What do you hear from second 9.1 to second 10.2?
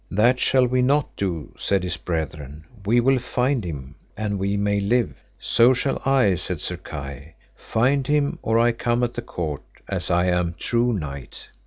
the court, as